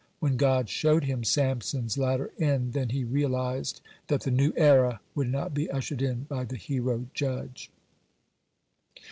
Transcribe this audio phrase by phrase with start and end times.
[0.19, 5.31] When God showed him Samson's latter end, then he realized that the new era would
[5.31, 7.69] not be ushered in by the hero judge.